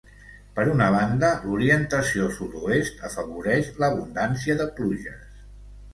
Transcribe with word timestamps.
Per 0.53 0.63
una 0.75 0.85
banda, 0.95 1.29
l'orientació 1.49 2.31
sud-oest, 2.39 3.05
afavoreix 3.11 3.73
l'abundància 3.85 4.57
de 4.63 4.71
pluges. 4.81 5.41